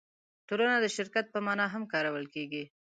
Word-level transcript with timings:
ټولنه 0.47 0.75
د 0.81 0.85
شرکت 0.95 1.25
په 1.33 1.39
مانا 1.45 1.65
هم 1.73 1.83
کارول 1.93 2.25
کېږي. 2.33 2.63